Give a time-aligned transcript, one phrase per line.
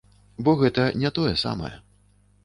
[0.45, 1.69] Бо гэта не тое самае.